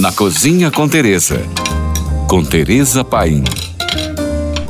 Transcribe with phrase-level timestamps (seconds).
[0.00, 1.42] Na Cozinha com Tereza.
[2.26, 3.44] Com Tereza Paim.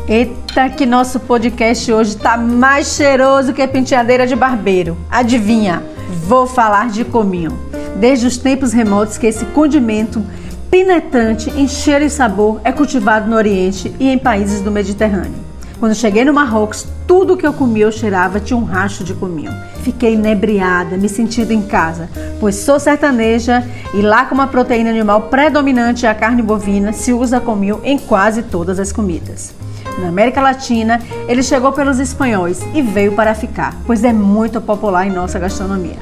[0.09, 4.97] Eita, que nosso podcast hoje tá mais cheiroso que a penteadeira de barbeiro.
[5.09, 5.85] Adivinha?
[6.27, 7.57] Vou falar de cominho.
[7.95, 10.21] Desde os tempos remotos que esse condimento
[10.69, 15.50] penetrante em cheiro e sabor é cultivado no Oriente e em países do Mediterrâneo.
[15.81, 19.51] Quando cheguei no Marrocos, tudo que eu comia ou cheirava tinha um racho de cominho.
[19.83, 22.07] Fiquei inebriada, me sentindo em casa,
[22.39, 27.15] pois sou sertaneja e lá como a proteína animal predominante é a carne bovina, se
[27.15, 29.55] usa cominho em quase todas as comidas.
[29.99, 35.07] Na América Latina, ele chegou pelos espanhóis e veio para ficar, pois é muito popular
[35.07, 35.97] em nossa gastronomia.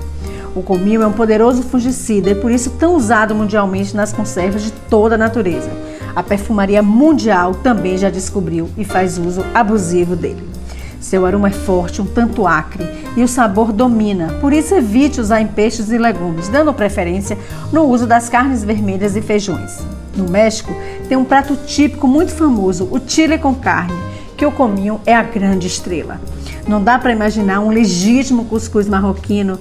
[0.57, 4.73] O cominho é um poderoso fungicida e por isso tão usado mundialmente nas conservas de
[4.73, 5.71] toda a natureza.
[6.19, 10.43] A perfumaria mundial também já descobriu e faz uso abusivo dele.
[10.99, 12.85] Seu aroma é forte, um tanto acre,
[13.17, 17.39] e o sabor domina, por isso evite usar em peixes e legumes, dando preferência
[17.73, 19.79] no uso das carnes vermelhas e feijões.
[20.17, 20.75] No México,
[21.09, 23.95] tem um prato típico muito famoso, o chile com carne,
[24.37, 26.21] que o cominho é a grande estrela.
[26.67, 29.57] Não dá para imaginar um legítimo cuscuz marroquino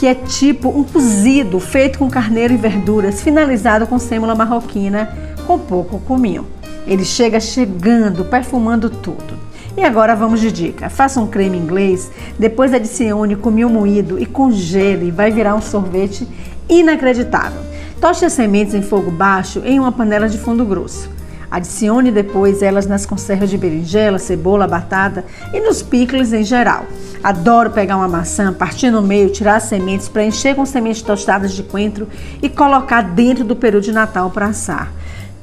[0.00, 5.58] que é tipo um cozido feito com carneiro e verduras, finalizado com sêmola marroquina com
[5.58, 6.46] pouco cominho.
[6.86, 9.38] Ele chega chegando, perfumando tudo.
[9.76, 10.90] E agora vamos de dica.
[10.90, 15.10] Faça um creme inglês, depois adicione cominho moído e congele.
[15.10, 16.28] Vai virar um sorvete
[16.68, 17.60] inacreditável.
[18.00, 21.08] Toste as sementes em fogo baixo em uma panela de fundo grosso.
[21.50, 26.86] Adicione depois elas nas conservas de berinjela, cebola, batata e nos picles em geral.
[27.22, 31.62] Adoro pegar uma maçã, partir no meio, tirar as sementes, preencher com sementes tostadas de
[31.62, 32.08] coentro
[32.42, 34.90] e colocar dentro do peru de Natal para assar.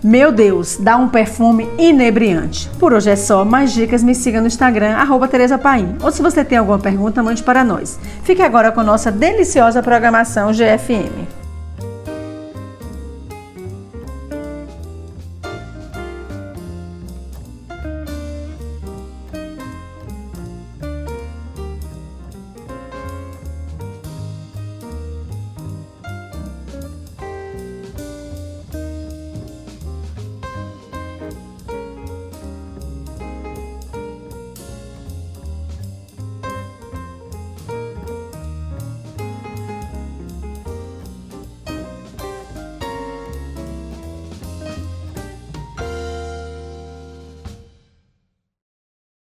[0.02, 2.70] Meu Deus, dá um perfume inebriante.
[2.80, 3.44] Por hoje é só.
[3.44, 4.96] Mais dicas, me siga no Instagram,
[5.28, 5.98] Tereza Paim.
[6.02, 8.00] Ou se você tem alguma pergunta, mande para nós.
[8.24, 11.39] Fique agora com nossa deliciosa programação GFM.